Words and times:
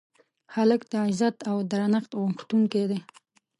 هلک 0.55 0.81
د 0.91 0.93
عزت 1.05 1.37
او 1.49 1.57
درنښت 1.71 2.11
غوښتونکی 2.19 2.83
دی. 2.91 2.99